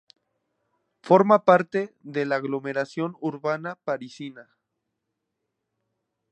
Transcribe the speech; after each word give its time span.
Forma 1.03 1.45
parte 1.45 1.93
de 2.01 2.25
la 2.25 2.37
aglomeración 2.37 3.15
urbana 3.21 3.75
parisina. 3.83 4.49